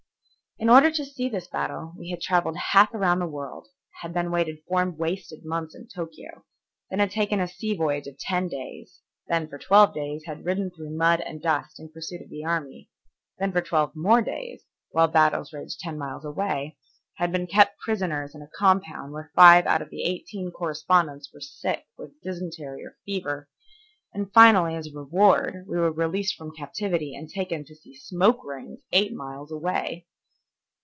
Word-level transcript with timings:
In 0.57 0.69
order 0.69 0.91
to 0.91 1.05
see 1.05 1.27
this 1.27 1.47
battle 1.47 1.95
we 1.97 2.11
had 2.11 2.21
travelled 2.21 2.55
half 2.55 2.93
around 2.93 3.17
the 3.17 3.25
world, 3.25 3.67
had 4.03 4.13
then 4.13 4.29
waited 4.29 4.59
four 4.67 4.87
wasted 4.91 5.43
months 5.43 5.73
at 5.75 5.89
Tokio, 5.91 6.45
then 6.87 6.99
had 6.99 7.09
taken 7.09 7.39
a 7.39 7.47
sea 7.47 7.75
voyage 7.75 8.05
of 8.05 8.19
ten 8.19 8.47
days, 8.47 9.01
then 9.25 9.47
for 9.47 9.57
twelve 9.57 9.91
days 9.91 10.25
had 10.27 10.45
ridden 10.45 10.69
through 10.69 10.95
mud 10.95 11.19
and 11.21 11.41
dust 11.41 11.79
in 11.79 11.89
pursuit 11.89 12.21
of 12.21 12.29
the 12.29 12.45
army, 12.45 12.91
then 13.39 13.51
for 13.51 13.59
twelve 13.61 13.95
more 13.95 14.21
days, 14.21 14.63
while 14.91 15.07
battles 15.07 15.51
raged 15.51 15.79
ten 15.79 15.97
miles 15.97 16.23
away, 16.25 16.77
had 17.15 17.31
been 17.31 17.47
kept 17.47 17.79
prisoners 17.79 18.35
in 18.35 18.43
a 18.43 18.49
compound 18.59 19.11
where 19.13 19.31
five 19.35 19.65
out 19.65 19.81
of 19.81 19.89
the 19.89 20.03
eighteen 20.03 20.51
correspondents 20.51 21.31
were 21.33 21.41
sick 21.41 21.87
with 21.97 22.21
dysentery 22.21 22.85
or 22.85 22.97
fever, 23.03 23.49
and 24.13 24.31
finally 24.31 24.75
as 24.75 24.85
a 24.85 24.93
reward 24.95 25.65
we 25.67 25.77
were 25.79 25.91
released 25.91 26.35
from 26.35 26.53
captivity 26.55 27.15
and 27.15 27.29
taken 27.31 27.65
to 27.65 27.73
see 27.73 27.95
smoke 27.95 28.45
rings 28.45 28.83
eight 28.91 29.11
miles 29.11 29.51
away! 29.51 30.05